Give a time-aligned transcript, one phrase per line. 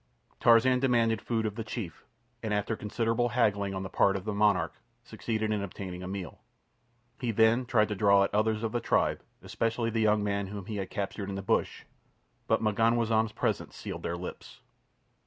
[0.39, 2.03] Tarzan demanded food of the chief,
[2.41, 6.39] and after considerable haggling on the part of the monarch succeeded in obtaining a meal.
[7.19, 10.65] He then tried to draw out others of the tribe, especially the young man whom
[10.65, 11.83] he had captured in the bush,
[12.47, 14.61] but M'ganwazam's presence sealed their lips.